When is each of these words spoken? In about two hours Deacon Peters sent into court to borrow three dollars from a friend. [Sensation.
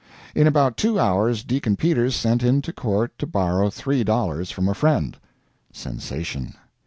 In 0.33 0.47
about 0.47 0.77
two 0.77 0.97
hours 0.99 1.43
Deacon 1.43 1.75
Peters 1.75 2.15
sent 2.15 2.41
into 2.41 2.73
court 2.73 3.15
to 3.19 3.27
borrow 3.27 3.69
three 3.69 4.03
dollars 4.03 4.49
from 4.49 4.67
a 4.67 4.73
friend. 4.73 5.15
[Sensation. 5.71 6.55